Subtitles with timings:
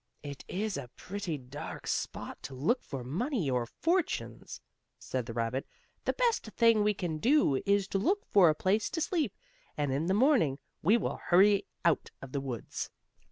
[0.23, 4.59] "It is a pretty dark spot to look for money, or fortunes,"
[4.97, 5.67] said the rabbit.
[6.05, 9.35] "The best thing we can do is to look for a place to sleep,
[9.77, 12.89] and in the morning we will hurry out of the woods."